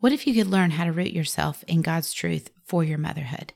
[0.00, 3.52] What if you could learn how to root yourself in God's truth for your motherhood?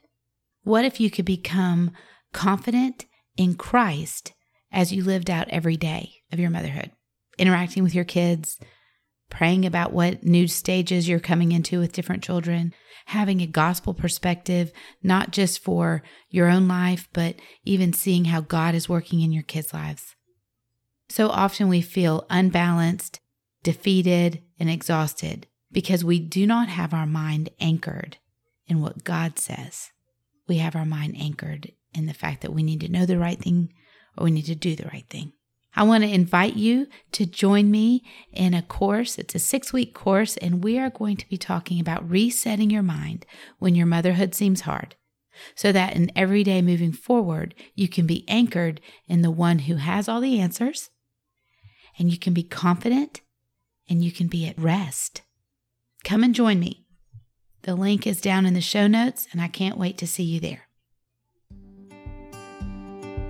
[0.62, 1.90] What if you could become
[2.34, 3.06] confident
[3.38, 4.34] in Christ
[4.70, 6.90] as you lived out every day of your motherhood,
[7.38, 8.58] interacting with your kids,
[9.30, 12.74] praying about what new stages you're coming into with different children,
[13.06, 14.70] having a gospel perspective,
[15.02, 19.42] not just for your own life, but even seeing how God is working in your
[19.42, 20.14] kids' lives.
[21.08, 23.20] So often we feel unbalanced,
[23.62, 28.16] defeated, and exhausted because we do not have our mind anchored
[28.66, 29.90] in what God says.
[30.48, 33.38] We have our mind anchored in the fact that we need to know the right
[33.38, 33.74] thing
[34.16, 35.32] or we need to do the right thing.
[35.76, 39.18] I want to invite you to join me in a course.
[39.18, 42.84] It's a six week course, and we are going to be talking about resetting your
[42.84, 43.26] mind
[43.58, 44.94] when your motherhood seems hard,
[45.56, 49.74] so that in every day moving forward, you can be anchored in the one who
[49.76, 50.90] has all the answers,
[51.98, 53.20] and you can be confident
[53.88, 55.22] and you can be at rest.
[56.04, 56.84] Come and join me.
[57.62, 60.38] The link is down in the show notes, and I can't wait to see you
[60.38, 60.68] there.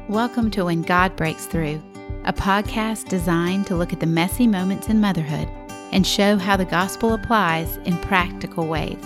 [0.08, 1.80] Welcome to When God Breaks Through
[2.24, 5.46] a podcast designed to look at the messy moments in motherhood
[5.92, 8.98] and show how the gospel applies in practical ways,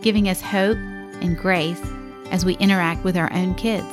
[0.00, 0.78] giving us hope
[1.20, 1.82] and grace
[2.30, 3.86] as we interact with our own kids.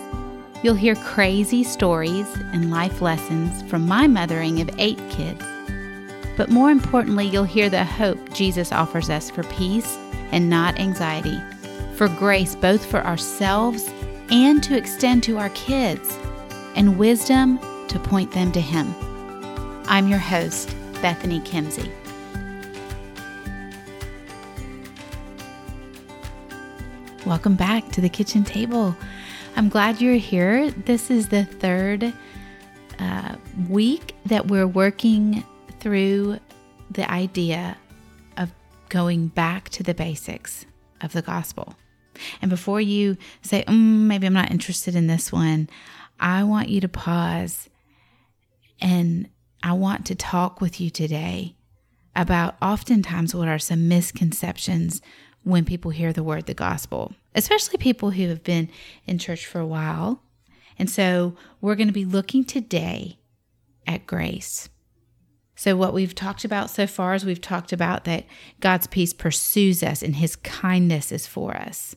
[0.63, 5.43] You'll hear crazy stories and life lessons from my mothering of eight kids.
[6.37, 9.97] But more importantly, you'll hear the hope Jesus offers us for peace
[10.31, 11.39] and not anxiety,
[11.95, 13.89] for grace both for ourselves
[14.31, 16.17] and to extend to our kids,
[16.75, 18.95] and wisdom to point them to Him.
[19.87, 21.91] I'm your host, Bethany Kimsey.
[27.25, 28.95] Welcome back to the kitchen table.
[29.57, 30.71] I'm glad you're here.
[30.71, 32.13] This is the third
[32.99, 33.35] uh,
[33.69, 35.43] week that we're working
[35.81, 36.39] through
[36.89, 37.77] the idea
[38.37, 38.53] of
[38.89, 40.65] going back to the basics
[41.01, 41.75] of the gospel.
[42.41, 45.69] And before you say, mm, maybe I'm not interested in this one,
[46.19, 47.69] I want you to pause
[48.79, 49.27] and
[49.63, 51.55] I want to talk with you today
[52.15, 55.01] about oftentimes what are some misconceptions
[55.43, 58.69] when people hear the word the gospel, especially people who have been
[59.07, 60.21] in church for a while.
[60.77, 63.17] And so we're going to be looking today
[63.87, 64.69] at grace.
[65.61, 68.25] So, what we've talked about so far is we've talked about that
[68.61, 71.95] God's peace pursues us and his kindness is for us.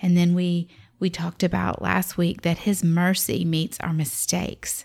[0.00, 0.68] And then we
[1.00, 4.84] we talked about last week that his mercy meets our mistakes.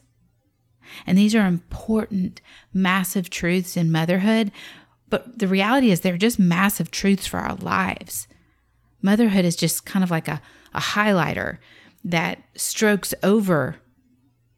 [1.05, 2.41] And these are important,
[2.73, 4.51] massive truths in motherhood.
[5.07, 8.27] But the reality is, they're just massive truths for our lives.
[8.99, 10.41] Motherhood is just kind of like a,
[10.73, 11.59] a highlighter
[12.03, 13.75] that strokes over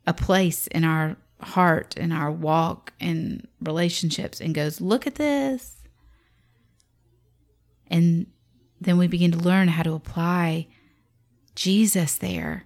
[0.08, 5.78] a place in our heart, and our walk, in relationships, and goes, Look at this.
[7.88, 8.28] And
[8.80, 10.68] then we begin to learn how to apply
[11.56, 12.66] Jesus there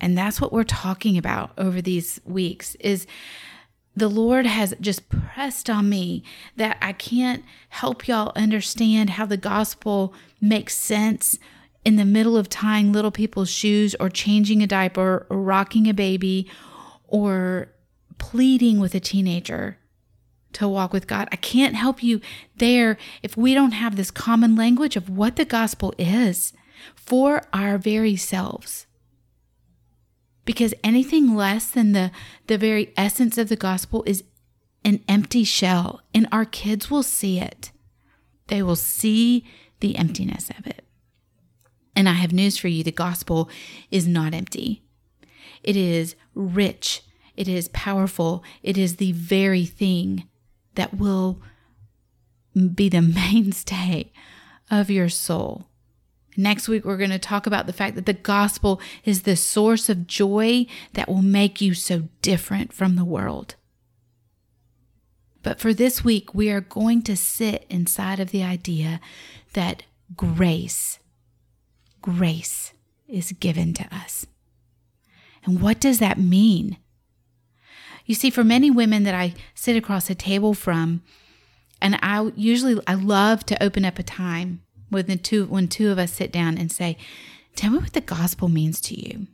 [0.00, 3.06] and that's what we're talking about over these weeks is
[3.94, 6.24] the Lord has just pressed on me
[6.56, 11.38] that I can't help y'all understand how the gospel makes sense
[11.84, 15.94] in the middle of tying little people's shoes or changing a diaper or rocking a
[15.94, 16.50] baby
[17.10, 17.72] or
[18.18, 19.76] pleading with a teenager
[20.54, 21.28] to walk with God.
[21.30, 22.20] I can't help you
[22.56, 26.52] there if we don't have this common language of what the gospel is
[26.94, 28.86] for our very selves.
[30.44, 32.10] Because anything less than the
[32.46, 34.24] the very essence of the gospel is
[34.84, 37.70] an empty shell and our kids will see it.
[38.48, 39.44] They will see
[39.80, 40.84] the emptiness of it.
[41.94, 43.50] And i have news for you the gospel
[43.90, 44.82] is not empty
[45.62, 47.02] it is rich
[47.36, 50.26] it is powerful it is the very thing
[50.74, 51.40] that will
[52.74, 54.12] be the mainstay
[54.70, 55.70] of your soul
[56.36, 59.88] Next week, we're going to talk about the fact that the gospel is the source
[59.88, 63.56] of joy that will make you so different from the world.
[65.42, 69.00] But for this week, we are going to sit inside of the idea
[69.54, 69.82] that
[70.16, 70.98] grace,
[72.00, 72.72] grace
[73.08, 74.26] is given to us.
[75.44, 76.76] And what does that mean?
[78.06, 81.02] You see, for many women that I sit across a table from,
[81.80, 85.90] and I usually I love to open up a time when the two when two
[85.90, 86.96] of us sit down and say,
[87.54, 89.28] "Tell me what the gospel means to you."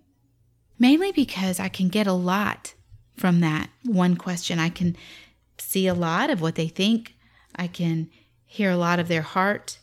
[0.78, 2.74] Mainly because I can get a lot
[3.16, 4.58] from that one question.
[4.58, 4.96] I can
[5.58, 7.14] see a lot of what they think.
[7.54, 8.10] I can
[8.44, 9.78] hear a lot of their heart,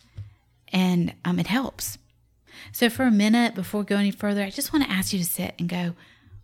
[0.72, 1.98] and um, it helps.
[2.72, 5.26] So, for a minute before going any further, I just want to ask you to
[5.26, 5.96] sit and go,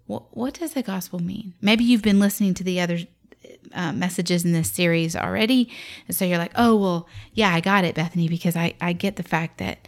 [0.09, 1.53] what, what does the gospel mean?
[1.61, 2.97] Maybe you've been listening to the other
[3.73, 5.71] uh, messages in this series already.
[6.07, 9.17] And so you're like, oh, well, yeah, I got it, Bethany, because I, I get
[9.17, 9.87] the fact that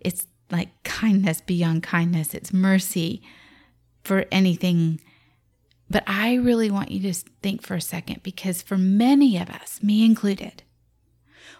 [0.00, 3.20] it's like kindness beyond kindness, it's mercy
[4.04, 5.02] for anything.
[5.90, 9.82] But I really want you to think for a second because for many of us,
[9.82, 10.62] me included,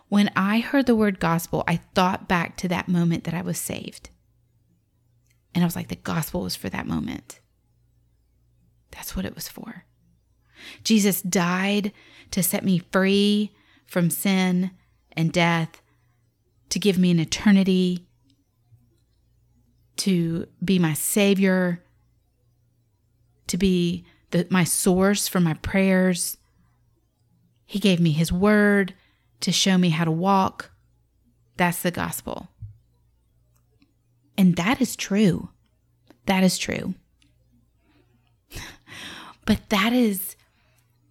[0.08, 3.58] when I heard the word gospel, I thought back to that moment that I was
[3.58, 4.08] saved.
[5.54, 7.40] And I was like, the gospel was for that moment.
[9.08, 9.84] That's what it was for.
[10.84, 11.92] Jesus died
[12.30, 13.54] to set me free
[13.86, 14.72] from sin
[15.12, 15.80] and death,
[16.68, 18.06] to give me an eternity,
[19.96, 21.82] to be my Savior,
[23.46, 26.36] to be the, my source for my prayers.
[27.64, 28.92] He gave me His Word
[29.40, 30.70] to show me how to walk.
[31.56, 32.48] That's the gospel.
[34.36, 35.48] And that is true.
[36.26, 36.92] That is true.
[39.48, 40.36] But that is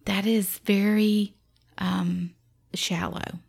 [0.04, 1.34] that is very
[1.76, 2.30] um,
[2.72, 3.40] shallow.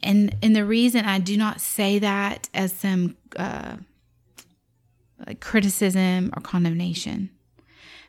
[0.00, 3.78] And and the reason I do not say that as some uh,
[5.26, 7.30] like criticism or condemnation,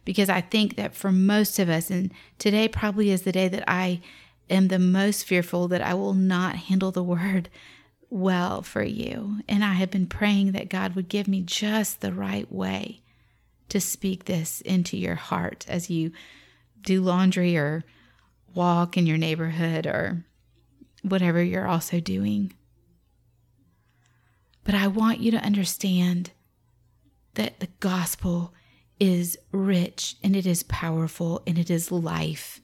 [0.06, 3.64] because I think that for most of us, and today probably is the day that
[3.68, 4.02] I
[4.52, 7.50] am the most fearful that I will not handle the word
[8.12, 9.40] well for you.
[9.50, 13.02] And I have been praying that God would give me just the right way
[13.72, 16.12] to speak this into your heart as you
[16.82, 17.84] do laundry or
[18.54, 20.26] walk in your neighborhood or
[21.04, 22.54] whatever you're also doing.
[24.66, 26.32] But I want you to understand
[27.36, 28.54] that the gospel
[29.00, 32.60] is rich and it is powerful and it is life.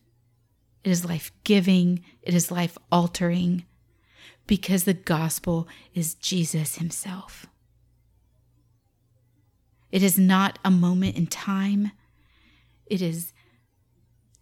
[0.83, 3.65] It is life giving, it is life altering
[4.45, 7.47] because the gospel is Jesus Himself.
[9.91, 11.91] It is not a moment in time,
[12.85, 13.33] it is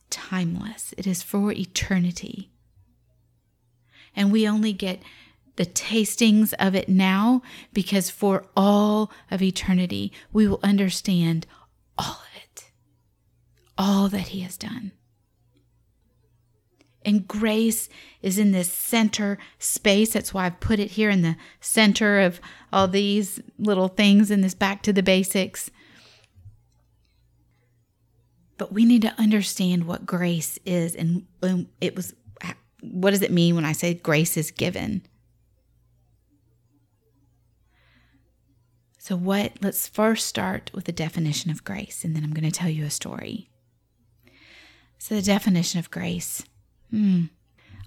[0.10, 2.52] timeless, it is for eternity.
[4.16, 5.02] And we only get
[5.56, 7.42] the tastings of it now
[7.74, 11.46] because for all of eternity, we will understand
[11.98, 12.72] all of it,
[13.78, 14.92] all that He has done.
[17.06, 17.88] And grace
[18.24, 20.14] is in this center space.
[20.14, 22.42] That's why I've put it here in the center of
[22.74, 25.70] all these little things in this back to the basics.
[28.58, 31.28] But we need to understand what grace is and,
[31.80, 32.16] it was
[32.82, 35.04] what does it mean when I say grace is given?
[38.98, 42.52] So what let's first start with the definition of grace and then I'm going to
[42.52, 43.50] tell you a story.
[44.98, 46.44] So the definition of grace.
[46.96, 47.24] Hmm.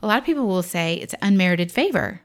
[0.02, 2.20] A lot of people will say it's unmerited favor.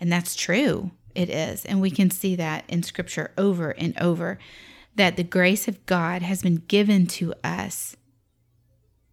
[0.00, 0.90] And that's true.
[1.14, 1.64] It is.
[1.64, 4.38] And we can see that in scripture over and over
[4.96, 7.96] that the grace of God has been given to us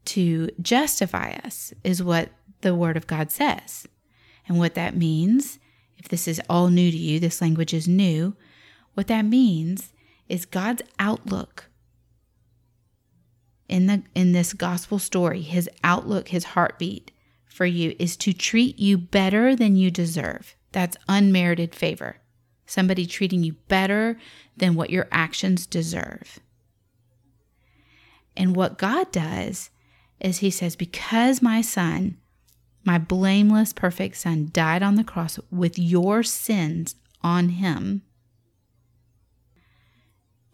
[0.06, 2.30] to justify us, is what
[2.62, 3.88] the Word of God says.
[4.48, 5.60] And what that means,
[5.98, 8.36] if this is all new to you, this language is new,
[8.96, 9.94] what that means
[10.28, 11.69] is God's outlook
[13.70, 17.12] in the in this gospel story, his outlook, his heartbeat
[17.48, 20.56] for you is to treat you better than you deserve.
[20.72, 22.18] That's unmerited favor.
[22.66, 24.18] Somebody treating you better
[24.56, 26.40] than what your actions deserve.
[28.38, 29.72] And what God does
[30.20, 32.18] is he says, Because my son,
[32.86, 38.04] my blameless, perfect son, died on the cross with your sins on him,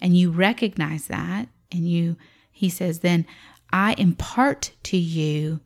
[0.02, 2.16] and you recognize that, and you,
[2.56, 3.26] he says, then
[3.72, 5.60] I impart to you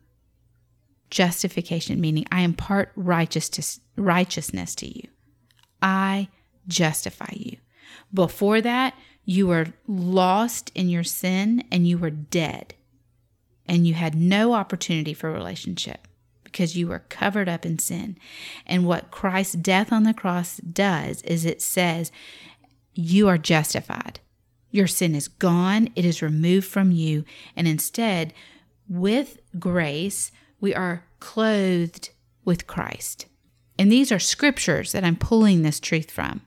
[1.08, 5.08] justification, meaning I impart righteousness, righteousness to you.
[5.80, 6.28] I
[6.66, 7.58] justify you.
[8.12, 8.94] Before that,
[9.24, 12.74] you were lost in your sin and you were dead
[13.66, 16.08] and you had no opportunity for relationship
[16.42, 18.18] because you were covered up in sin.
[18.66, 22.10] And what Christ's death on the cross does is it says,
[22.94, 24.18] You are justified.
[24.70, 27.24] Your sin is gone, it is removed from you.
[27.56, 28.32] And instead,
[28.88, 32.10] with grace, we are clothed
[32.44, 33.26] with Christ.
[33.78, 36.42] And these are scriptures that I'm pulling this truth from.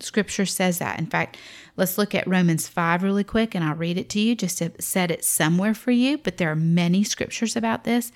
[0.00, 0.98] Scripture says that.
[0.98, 1.36] In fact,
[1.76, 4.70] let's look at Romans 5 really quick and I'll read it to you just to
[4.80, 6.18] set it somewhere for you.
[6.18, 8.12] But there are many scriptures about this.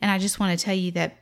[0.00, 1.21] And I just want to tell you that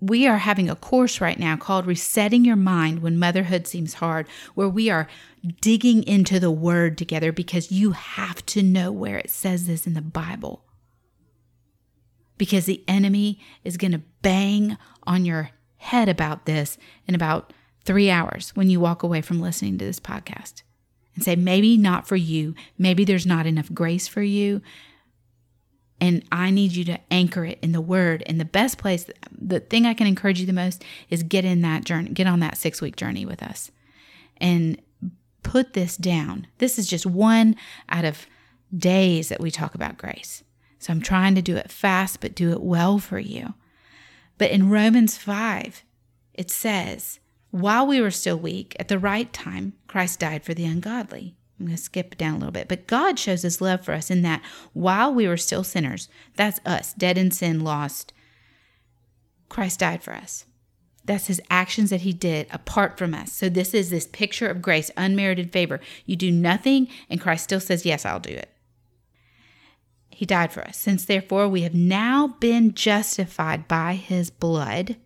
[0.00, 4.26] we are having a course right now called Resetting Your Mind When Motherhood Seems Hard,
[4.54, 5.08] where we are
[5.60, 9.94] digging into the word together because you have to know where it says this in
[9.94, 10.64] the Bible.
[12.36, 17.52] Because the enemy is going to bang on your head about this in about
[17.84, 20.62] three hours when you walk away from listening to this podcast
[21.14, 22.54] and say, maybe not for you.
[22.76, 24.62] Maybe there's not enough grace for you.
[26.00, 28.22] And I need you to anchor it in the word.
[28.26, 31.62] And the best place, the thing I can encourage you the most is get in
[31.62, 33.70] that journey, get on that six week journey with us
[34.36, 34.80] and
[35.42, 36.46] put this down.
[36.58, 37.56] This is just one
[37.88, 38.26] out of
[38.76, 40.44] days that we talk about grace.
[40.78, 43.54] So I'm trying to do it fast, but do it well for you.
[44.36, 45.82] But in Romans 5,
[46.34, 47.18] it says,
[47.50, 51.34] while we were still weak, at the right time, Christ died for the ungodly.
[51.58, 52.68] I'm going to skip down a little bit.
[52.68, 56.60] But God shows his love for us in that while we were still sinners, that's
[56.64, 58.12] us, dead in sin, lost,
[59.48, 60.44] Christ died for us.
[61.04, 63.32] That's his actions that he did apart from us.
[63.32, 65.80] So this is this picture of grace, unmerited favor.
[66.04, 68.50] You do nothing, and Christ still says, Yes, I'll do it.
[70.10, 70.76] He died for us.
[70.76, 74.96] Since therefore we have now been justified by his blood,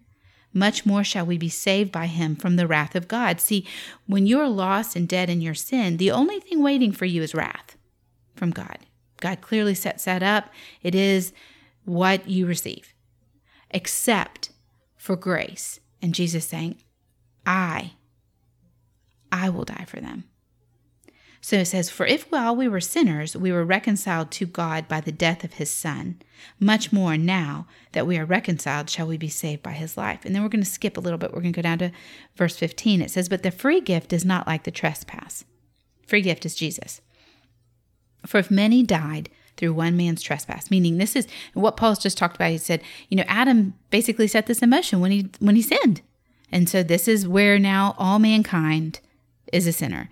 [0.52, 3.40] much more shall we be saved by him from the wrath of God.
[3.40, 3.66] See,
[4.06, 7.34] when you're lost and dead in your sin, the only thing waiting for you is
[7.34, 7.76] wrath
[8.34, 8.78] from God.
[9.20, 10.50] God clearly sets that up.
[10.82, 11.32] It is
[11.84, 12.94] what you receive,
[13.70, 14.50] except
[14.96, 15.80] for grace.
[16.00, 16.76] And Jesus saying,
[17.46, 17.92] I,
[19.30, 20.24] I will die for them.
[21.44, 25.00] So it says, For if while we were sinners, we were reconciled to God by
[25.00, 26.22] the death of his Son,
[26.60, 30.24] much more now that we are reconciled shall we be saved by his life.
[30.24, 31.32] And then we're going to skip a little bit.
[31.32, 31.90] We're going to go down to
[32.36, 33.02] verse 15.
[33.02, 35.44] It says, But the free gift is not like the trespass.
[36.06, 37.00] Free gift is Jesus.
[38.24, 42.36] For if many died through one man's trespass, meaning this is what Paul's just talked
[42.36, 42.52] about.
[42.52, 46.02] He said, you know, Adam basically set this in motion when he when he sinned.
[46.52, 49.00] And so this is where now all mankind
[49.52, 50.08] is a sinner.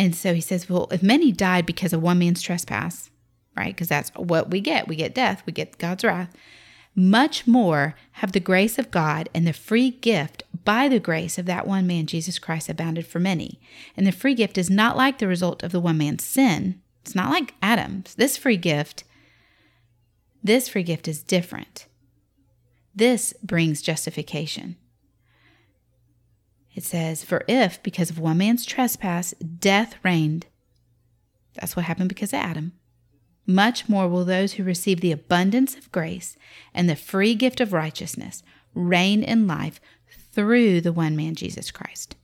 [0.00, 3.10] And so he says, well, if many died because of one man's trespass,
[3.54, 3.74] right?
[3.74, 4.88] Because that's what we get.
[4.88, 6.34] We get death, we get God's wrath.
[6.96, 11.44] Much more have the grace of God and the free gift by the grace of
[11.44, 13.60] that one man, Jesus Christ, abounded for many.
[13.94, 16.80] And the free gift is not like the result of the one man's sin.
[17.02, 18.14] It's not like Adam's.
[18.14, 19.04] This free gift,
[20.42, 21.84] this free gift is different.
[22.94, 24.76] This brings justification.
[26.74, 30.46] It says, For if, because of one man's trespass, death reigned,
[31.54, 32.72] that's what happened because of Adam,
[33.46, 36.36] much more will those who receive the abundance of grace
[36.72, 38.42] and the free gift of righteousness
[38.74, 39.80] reign in life
[40.32, 42.14] through the one man, Jesus Christ.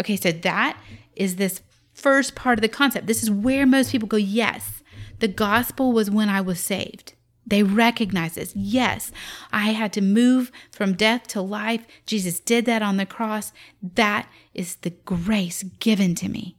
[0.00, 0.78] Okay, so that
[1.14, 1.62] is this
[1.94, 3.06] first part of the concept.
[3.06, 4.82] This is where most people go, Yes,
[5.20, 7.14] the gospel was when I was saved.
[7.46, 8.52] They recognize this.
[8.56, 9.12] Yes,
[9.52, 11.86] I had to move from death to life.
[12.04, 13.52] Jesus did that on the cross.
[13.80, 16.56] That is the grace given to me.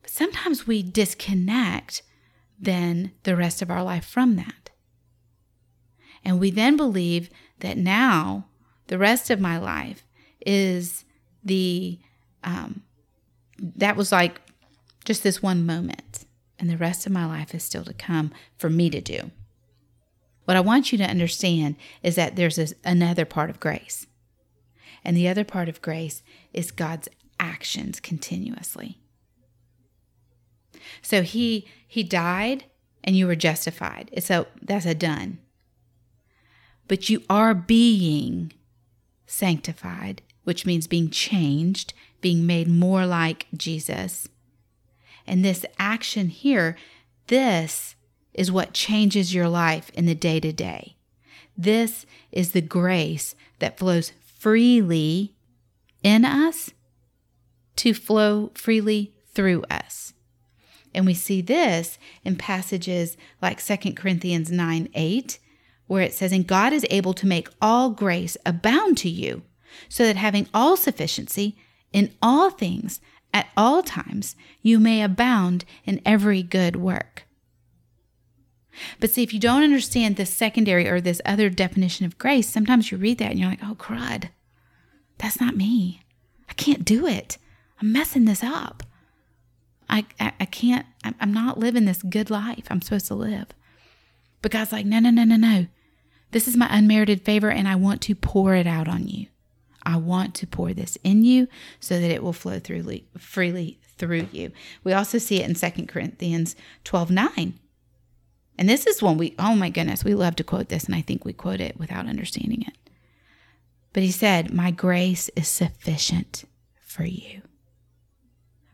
[0.00, 2.02] But sometimes we disconnect
[2.58, 4.70] then the rest of our life from that.
[6.24, 7.28] And we then believe
[7.60, 8.46] that now
[8.86, 10.04] the rest of my life
[10.44, 11.04] is
[11.44, 11.98] the,
[12.42, 12.82] um,
[13.58, 14.40] that was like
[15.04, 16.25] just this one moment
[16.58, 19.30] and the rest of my life is still to come for me to do.
[20.44, 24.06] What I want you to understand is that there's this, another part of grace.
[25.04, 26.22] And the other part of grace
[26.52, 27.08] is God's
[27.38, 28.98] actions continuously.
[31.02, 32.64] So he he died
[33.02, 34.10] and you were justified.
[34.20, 35.38] So that's a done.
[36.88, 38.52] But you are being
[39.26, 44.28] sanctified, which means being changed, being made more like Jesus
[45.26, 46.76] and this action here,
[47.26, 47.94] this
[48.34, 50.96] is what changes your life in the day to day.
[51.56, 55.34] This is the grace that flows freely
[56.02, 56.70] in us
[57.76, 60.12] to flow freely through us.
[60.94, 65.38] And we see this in passages like 2 Corinthians 9 8,
[65.86, 69.42] where it says, And God is able to make all grace abound to you,
[69.88, 71.56] so that having all sufficiency
[71.92, 73.00] in all things,
[73.32, 77.24] at all times you may abound in every good work.
[79.00, 82.90] But see, if you don't understand this secondary or this other definition of grace, sometimes
[82.90, 84.30] you read that and you're like, oh, crud,
[85.18, 86.02] that's not me.
[86.48, 87.38] I can't do it.
[87.80, 88.82] I'm messing this up.
[89.88, 93.46] I, I, I can't, I'm not living this good life I'm supposed to live.
[94.42, 95.66] But God's like, no, no, no, no, no.
[96.32, 99.26] This is my unmerited favor and I want to pour it out on you.
[99.86, 101.46] I want to pour this in you
[101.78, 104.50] so that it will flow through freely through you.
[104.84, 107.54] We also see it in 2 Corinthians 12 9.
[108.58, 111.02] And this is one we, oh my goodness, we love to quote this, and I
[111.02, 112.74] think we quote it without understanding it.
[113.92, 116.44] But he said, My grace is sufficient
[116.80, 117.42] for you.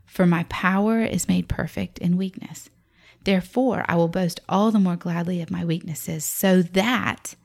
[0.05, 2.69] For my power is made perfect in weakness.
[3.23, 7.35] Therefore, I will boast all the more gladly of my weaknesses, so that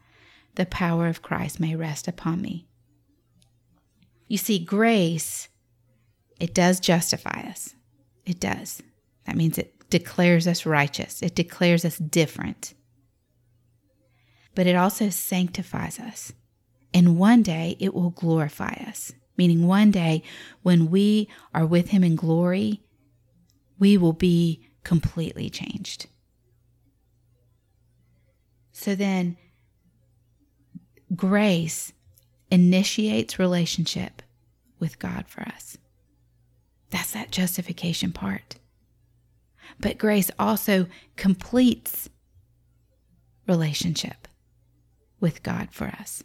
[0.55, 2.68] the power of Christ may rest upon me.
[4.29, 5.49] You see, grace,
[6.39, 7.75] it does justify us.
[8.25, 8.83] It does.
[9.27, 12.75] That means it declares us righteous, it declares us different.
[14.55, 16.33] But it also sanctifies us.
[16.93, 20.23] And one day it will glorify us, meaning one day
[20.63, 22.83] when we are with Him in glory,
[23.79, 26.07] we will be completely changed.
[28.73, 29.37] So then,
[31.15, 31.93] grace
[32.51, 34.23] initiates relationship
[34.79, 35.79] with God for us.
[36.91, 38.57] That's that justification part.
[39.79, 40.87] But grace also
[41.17, 42.09] completes
[43.47, 44.29] relationship
[45.21, 46.23] with God for us.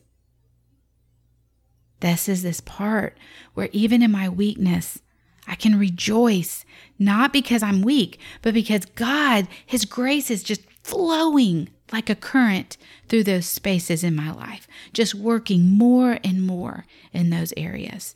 [2.00, 3.18] This is this part
[3.54, 5.00] where even in my weakness,
[5.48, 6.66] I can rejoice,
[7.00, 12.76] not because I'm weak, but because God, His grace is just flowing like a current
[13.08, 18.16] through those spaces in my life, just working more and more in those areas.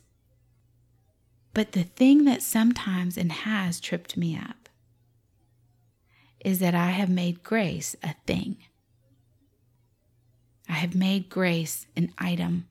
[1.54, 4.68] But the thing that sometimes and has tripped me up
[6.44, 8.56] is that I have made grace a thing.
[10.68, 12.66] I have made grace an item.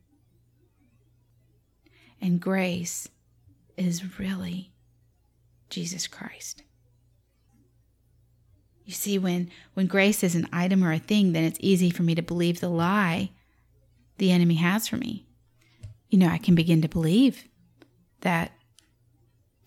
[2.22, 3.08] And grace
[3.78, 4.72] is really
[5.70, 6.64] Jesus Christ.
[8.88, 12.04] You see, when, when grace is an item or a thing, then it's easy for
[12.04, 13.32] me to believe the lie
[14.18, 15.28] the enemy has for me.
[16.10, 17.44] You know, I can begin to believe
[18.22, 18.54] that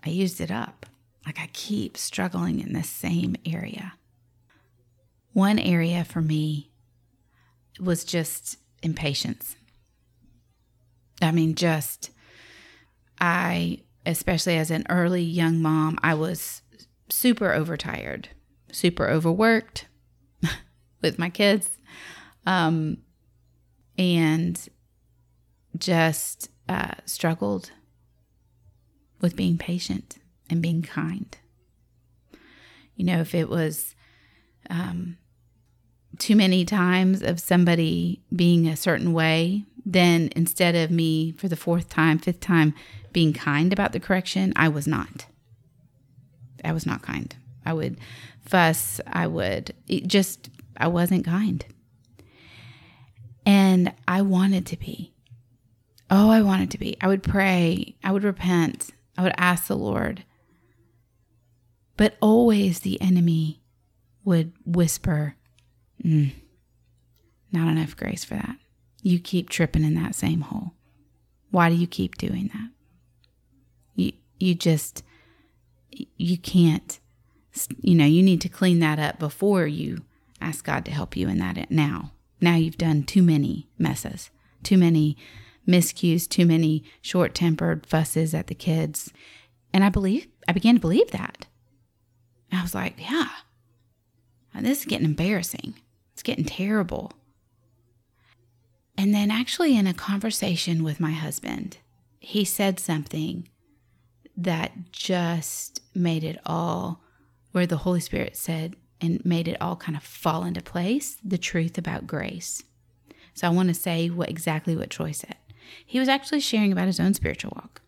[0.04, 0.86] I used it up.
[1.26, 3.92] Like I keep struggling in the same area.
[5.34, 6.70] One area for me
[7.78, 9.54] was just impatience.
[11.20, 12.10] I mean, just,
[13.20, 16.62] I, especially as an early young mom, I was
[17.10, 18.30] super overtired
[18.72, 19.86] super overworked
[21.02, 21.78] with my kids
[22.46, 22.98] um,
[23.98, 24.68] and
[25.76, 27.70] just uh, struggled
[29.20, 31.36] with being patient and being kind.
[32.96, 33.94] You know, if it was
[34.68, 35.16] um,
[36.18, 41.56] too many times of somebody being a certain way, then instead of me for the
[41.56, 42.74] fourth time, fifth time
[43.12, 45.26] being kind about the correction, I was not.
[46.64, 47.34] I was not kind.
[47.64, 47.98] I would
[48.40, 49.00] fuss.
[49.06, 49.74] I would
[50.06, 51.64] just, I wasn't kind.
[53.46, 55.14] And I wanted to be.
[56.10, 56.96] Oh, I wanted to be.
[57.00, 57.96] I would pray.
[58.02, 58.90] I would repent.
[59.16, 60.24] I would ask the Lord.
[61.96, 63.60] But always the enemy
[64.24, 65.36] would whisper,
[66.02, 66.32] mm,
[67.52, 68.56] not enough grace for that.
[69.02, 70.72] You keep tripping in that same hole.
[71.50, 72.70] Why do you keep doing that?
[73.94, 75.02] You, you just,
[75.90, 76.99] you can't
[77.80, 80.02] you know, you need to clean that up before you
[80.40, 82.12] ask God to help you in that now.
[82.40, 84.30] Now you've done too many messes,
[84.62, 85.16] too many
[85.68, 89.12] miscues, too many short tempered fusses at the kids.
[89.72, 91.46] And I believe, I began to believe that.
[92.52, 93.28] I was like, yeah,
[94.58, 95.74] this is getting embarrassing.
[96.12, 97.12] It's getting terrible.
[98.98, 101.78] And then, actually, in a conversation with my husband,
[102.18, 103.48] he said something
[104.36, 107.02] that just made it all
[107.52, 111.38] where the Holy Spirit said and made it all kind of fall into place the
[111.38, 112.62] truth about grace.
[113.34, 115.36] So I want to say what exactly what Troy said.
[115.86, 117.82] He was actually sharing about his own spiritual walk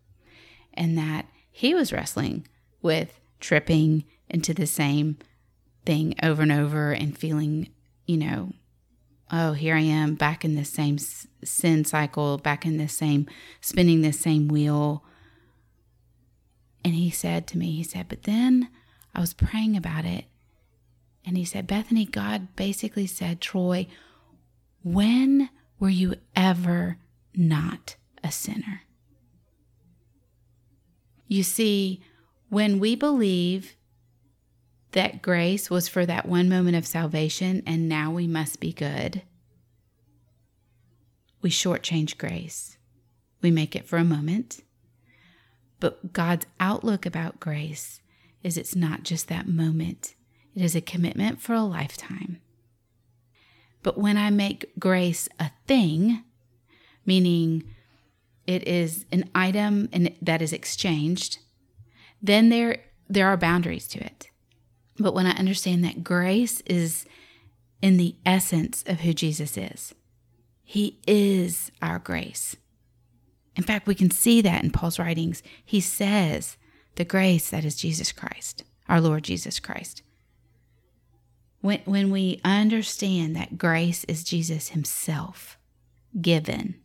[0.75, 2.47] and that he was wrestling
[2.81, 5.19] with tripping into the same
[5.85, 7.69] thing over and over and feeling,
[8.07, 8.53] you know,
[9.31, 10.99] oh, here I am back in this same
[11.45, 13.27] sin cycle, back in this same
[13.61, 15.05] spinning this same wheel.
[16.85, 18.69] And he said to me, he said, but then
[19.15, 20.25] I was praying about it.
[21.25, 23.87] And he said, Bethany, God basically said, Troy,
[24.83, 26.99] when were you ever
[27.35, 28.83] not a sinner?
[31.29, 32.03] You see,
[32.49, 33.77] when we believe
[34.91, 39.23] that grace was for that one moment of salvation and now we must be good,
[41.41, 42.77] we shortchange grace.
[43.41, 44.61] We make it for a moment.
[45.81, 48.02] But God's outlook about grace
[48.43, 50.15] is it's not just that moment,
[50.55, 52.41] it is a commitment for a lifetime.
[53.83, 56.23] But when I make grace a thing,
[57.05, 57.65] meaning
[58.47, 61.39] it is an item and that is exchanged,
[62.21, 62.79] then there
[63.09, 64.31] there are boundaries to it.
[64.99, 67.05] But when I understand that grace is
[67.83, 69.95] in the essence of who Jesus is,
[70.63, 72.57] He is our grace.
[73.57, 75.43] In fact, we can see that in Paul's writings.
[75.65, 76.57] He says
[76.97, 80.03] the grace that is Jesus Christ, our Lord Jesus Christ.
[81.61, 85.57] When, when we understand that grace is Jesus Himself
[86.21, 86.77] given,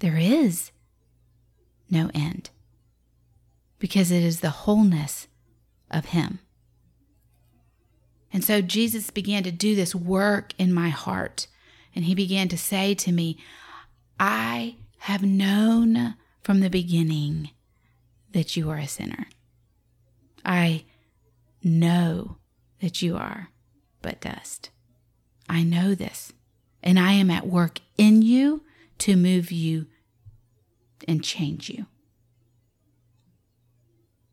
[0.00, 0.70] there is
[1.90, 2.50] no end
[3.78, 5.28] because it is the wholeness
[5.90, 6.40] of Him.
[8.32, 11.46] And so Jesus began to do this work in my heart.
[11.94, 13.38] And he began to say to me,
[14.20, 17.50] I have known from the beginning
[18.32, 19.26] that you are a sinner.
[20.44, 20.84] I
[21.62, 22.38] know
[22.80, 23.48] that you are
[24.02, 24.70] but dust.
[25.48, 26.32] I know this,
[26.82, 28.62] and I am at work in you
[28.98, 29.86] to move you
[31.06, 31.86] and change you.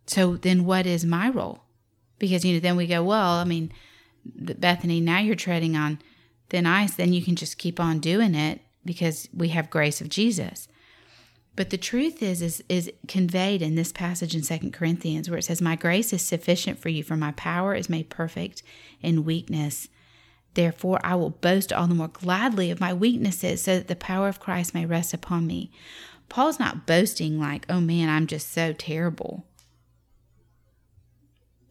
[0.07, 1.63] So then what is my role?
[2.19, 3.71] Because, you know, then we go, well, I mean,
[4.25, 5.99] Bethany, now you're treading on
[6.49, 10.09] thin ice, then you can just keep on doing it because we have grace of
[10.09, 10.67] Jesus.
[11.55, 15.43] But the truth is, is, is conveyed in this passage in Second Corinthians where it
[15.43, 18.61] says, My grace is sufficient for you, for my power is made perfect
[19.01, 19.87] in weakness.
[20.53, 24.27] Therefore, I will boast all the more gladly of my weaknesses, so that the power
[24.27, 25.71] of Christ may rest upon me.
[26.27, 29.45] Paul's not boasting like, oh man, I'm just so terrible.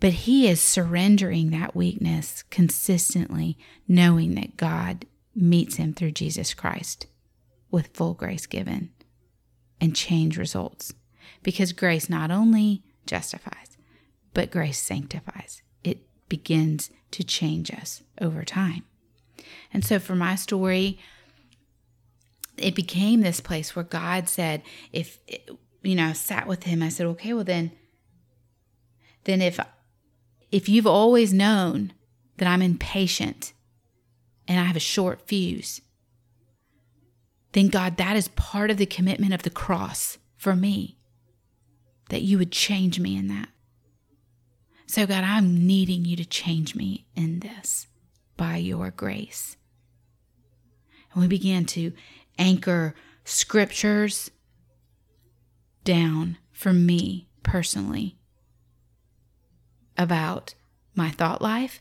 [0.01, 7.07] But he is surrendering that weakness consistently, knowing that God meets him through Jesus Christ
[7.71, 8.91] with full grace given
[9.81, 10.95] and change results.
[11.43, 13.77] Because grace not only justifies,
[14.33, 15.63] but grace sanctifies.
[15.83, 18.85] It begins to change us over time.
[19.73, 20.99] And so for my story,
[22.57, 25.19] it became this place where God said, if,
[25.83, 27.73] you know, I sat with him, I said, okay, well then,
[29.25, 29.59] then if,
[30.51, 31.93] if you've always known
[32.39, 33.53] that I'm impatient
[34.47, 35.81] and I have a short fuse,
[37.55, 40.99] then God, that is part of the commitment of the cross for me,
[42.11, 43.49] that you would change me in that.
[44.87, 47.87] So, God, I'm needing you to change me in this
[48.37, 49.57] by your grace.
[51.13, 51.93] And we began to
[52.39, 54.31] anchor scriptures
[55.85, 58.17] down for me personally
[59.97, 60.55] about
[60.97, 61.81] my thought life,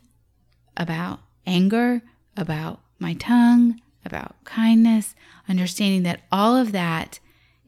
[0.77, 2.03] about anger,
[2.37, 5.15] about my tongue, about kindness,
[5.47, 7.19] understanding that all of that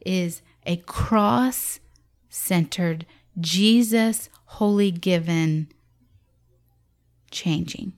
[0.04, 1.80] is a cross
[2.28, 3.06] centered,
[3.38, 5.68] Jesus holy given
[7.30, 7.92] changing.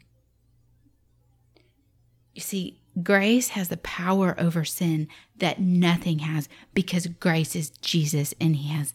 [2.34, 8.34] You see, grace has the power over sin that nothing has because grace is Jesus
[8.40, 8.94] and he has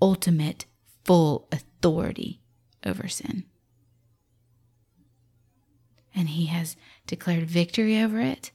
[0.00, 0.66] ultimate,
[1.04, 2.40] full authority
[2.84, 3.44] over sin.
[6.14, 8.52] And he has declared victory over it,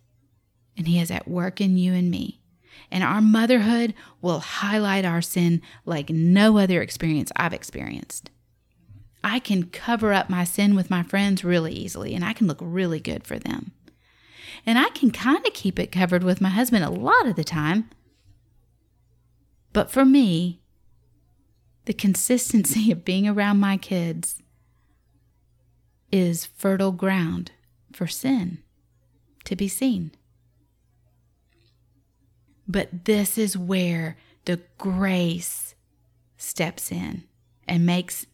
[0.78, 2.40] and he is at work in you and me.
[2.90, 8.32] And our motherhood will highlight our sin like no other experience I've experienced.
[9.24, 12.60] I can cover up my sin with my friends really easily, and I can look
[12.62, 13.74] really good for them.
[14.66, 17.44] And I can kind of keep it covered with my husband a lot of the
[17.44, 17.90] time.
[19.74, 20.62] But for me,
[21.86, 24.42] the consistency of being around my kids
[26.12, 27.52] is fertile ground
[27.94, 28.60] for sin
[29.46, 30.12] to be seen.
[32.68, 35.76] But this is where the grace
[36.38, 37.24] steps in
[37.68, 38.26] and makes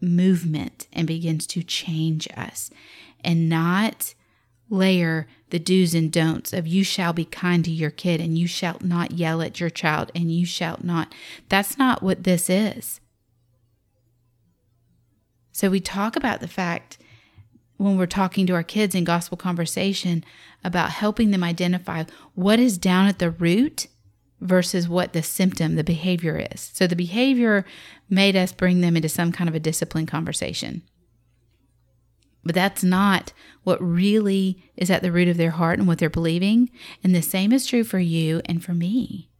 [0.00, 2.70] movement and begins to change us
[3.24, 4.14] and not
[4.68, 8.46] layer the do's and don'ts of you shall be kind to your kid and you
[8.46, 11.14] shall not yell at your child and you shall not.
[11.48, 13.00] That's not what this is.
[15.56, 16.98] So we talk about the fact
[17.78, 20.22] when we're talking to our kids in gospel conversation
[20.62, 23.86] about helping them identify what is down at the root
[24.38, 26.60] versus what the symptom, the behavior is.
[26.74, 27.64] So the behavior
[28.10, 30.82] made us bring them into some kind of a discipline conversation.
[32.44, 36.10] But that's not what really is at the root of their heart and what they're
[36.10, 36.68] believing.
[37.02, 39.30] And the same is true for you and for me.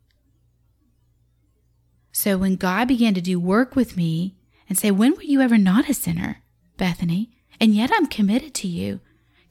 [2.11, 4.37] So when God began to do work with me
[4.69, 6.43] and say, When were you ever not a sinner,
[6.77, 7.31] Bethany?
[7.61, 9.01] And yet I'm committed to you.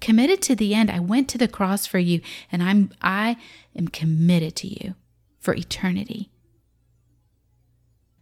[0.01, 0.91] Committed to the end.
[0.91, 3.37] I went to the cross for you and I'm I
[3.75, 4.95] am committed to you
[5.39, 6.29] for eternity.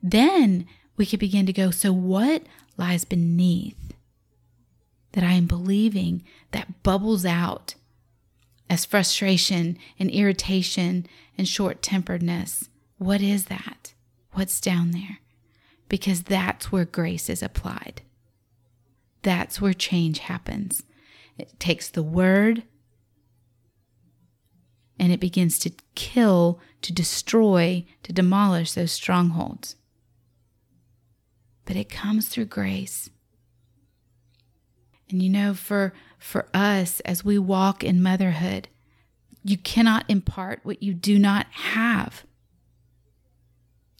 [0.01, 2.43] Then we could begin to go, so what
[2.77, 3.93] lies beneath
[5.13, 7.75] that I am believing that bubbles out
[8.69, 11.05] as frustration and irritation
[11.37, 12.69] and short temperedness.
[12.97, 13.93] What is that?
[14.31, 15.19] What's down there?
[15.89, 18.01] Because that's where grace is applied.
[19.21, 20.83] That's where change happens.
[21.37, 22.63] It takes the word
[24.99, 29.75] and it begins to kill, to destroy, to demolish those strongholds.
[31.65, 33.09] But it comes through grace.
[35.09, 38.67] And you know, for for us as we walk in motherhood,
[39.43, 42.23] you cannot impart what you do not have.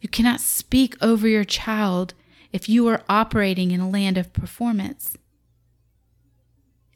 [0.04, 2.14] You cannot speak over your child
[2.52, 5.16] if you are operating in a land of performance.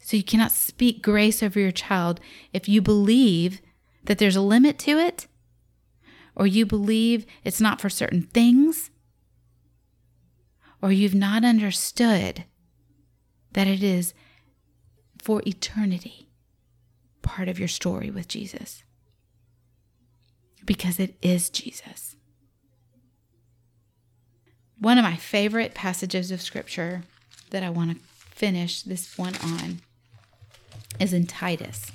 [0.01, 2.19] So you cannot speak grace over your child
[2.51, 3.61] if you believe
[4.03, 5.25] that there's a limit to it,
[6.35, 8.91] or you believe it's not for certain things,
[10.81, 12.43] or you've not understood
[13.53, 14.13] that it is
[15.17, 16.27] for eternity
[17.21, 18.83] part of your story with Jesus.
[20.65, 22.16] Because it is Jesus.
[24.79, 27.03] One of my favorite passages of scripture
[27.49, 29.81] that I want to finish this one on
[30.99, 31.91] is in Titus.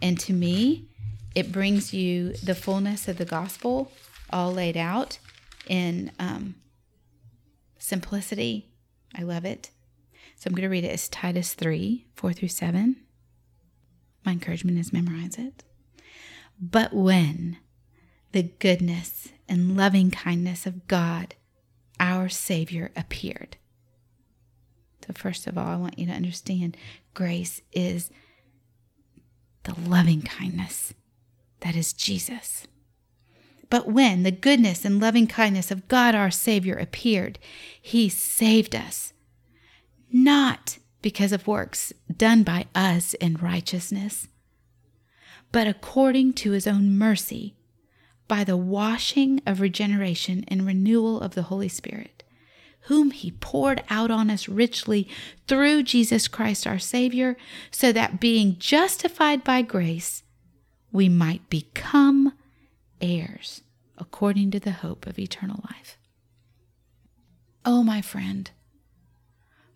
[0.00, 0.86] And to me,
[1.34, 3.90] it brings you the fullness of the gospel
[4.30, 5.18] all laid out
[5.66, 6.54] in um,
[7.78, 8.70] simplicity.
[9.16, 9.70] I love it.
[10.36, 12.96] So I'm going to read it as Titus 3 4 through 7.
[14.24, 15.64] My encouragement is memorize it.
[16.60, 17.58] But when
[18.32, 21.34] the goodness and loving kindness of God,
[22.00, 23.56] our Savior, appeared.
[25.06, 26.76] So, first of all, I want you to understand
[27.14, 28.10] grace is
[29.64, 30.94] the loving kindness
[31.60, 32.66] that is Jesus.
[33.70, 37.38] But when the goodness and loving kindness of God our Savior appeared,
[37.80, 39.12] He saved us,
[40.10, 44.28] not because of works done by us in righteousness,
[45.52, 47.57] but according to His own mercy,
[48.28, 52.22] by the washing of regeneration and renewal of the Holy Spirit,
[52.82, 55.08] whom He poured out on us richly
[55.46, 57.36] through Jesus Christ our Savior,
[57.70, 60.22] so that being justified by grace,
[60.92, 62.34] we might become
[63.00, 63.62] heirs
[63.96, 65.98] according to the hope of eternal life.
[67.64, 68.50] Oh, my friend,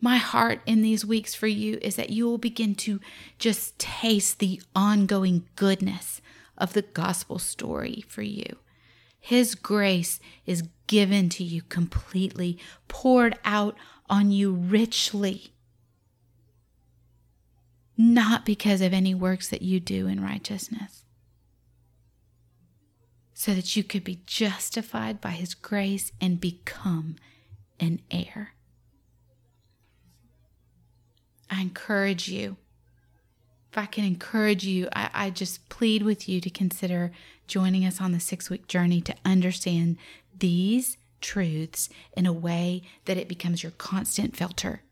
[0.00, 3.00] my heart in these weeks for you is that you will begin to
[3.38, 6.20] just taste the ongoing goodness
[6.56, 8.58] of the gospel story for you.
[9.18, 13.76] His grace is given to you completely, poured out
[14.10, 15.54] on you richly.
[17.96, 21.04] Not because of any works that you do in righteousness,
[23.32, 27.16] so that you could be justified by His grace and become
[27.78, 28.54] an heir.
[31.48, 32.56] I encourage you.
[33.72, 37.10] If I can encourage you, I, I just plead with you to consider
[37.46, 39.96] joining us on the six week journey to understand
[40.38, 44.82] these truths in a way that it becomes your constant filter.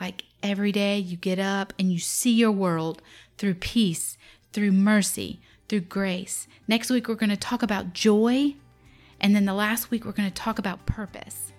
[0.00, 3.02] Like every day you get up and you see your world
[3.36, 4.16] through peace,
[4.52, 6.46] through mercy, through grace.
[6.68, 8.54] Next week, we're going to talk about joy.
[9.20, 11.50] And then the last week, we're going to talk about purpose.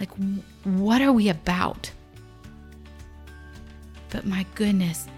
[0.00, 0.10] Like,
[0.64, 1.92] what are we about?
[4.12, 5.08] But my goodness,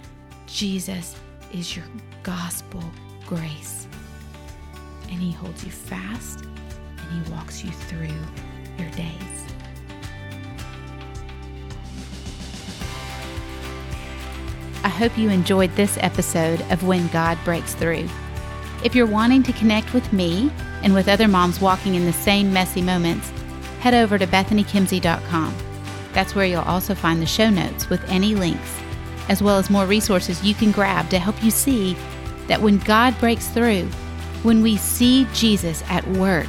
[0.47, 1.17] Jesus
[1.53, 1.85] is your
[2.23, 2.83] gospel
[3.27, 3.89] grace.
[5.11, 8.15] And he holds you fast and he walks you through
[8.79, 9.45] your days.
[14.85, 18.09] I hope you enjoyed this episode of When God Breaks Through.
[18.85, 20.53] If you're wanting to connect with me
[20.83, 23.31] and with other moms walking in the same messy moments,
[23.81, 25.55] head over to bethanykimsey.com.
[26.13, 28.79] That's where you'll also find the show notes with any links,
[29.29, 31.97] as well as more resources you can grab to help you see
[32.47, 33.87] that when God breaks through,
[34.43, 36.49] when we see Jesus at work,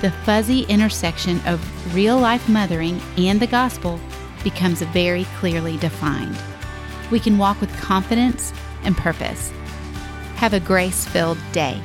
[0.00, 4.00] the fuzzy intersection of real life mothering and the gospel
[4.42, 6.36] becomes very clearly defined
[7.10, 8.52] we can walk with confidence
[8.82, 9.52] and purpose.
[10.36, 11.80] Have a grace filled day.